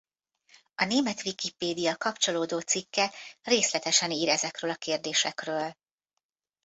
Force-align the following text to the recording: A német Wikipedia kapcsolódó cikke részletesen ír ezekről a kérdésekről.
A 0.75 0.83
német 0.85 1.21
Wikipedia 1.25 1.95
kapcsolódó 1.95 2.59
cikke 2.59 3.11
részletesen 3.43 4.11
ír 4.11 4.29
ezekről 4.29 4.71
a 4.71 4.75
kérdésekről. 4.75 5.75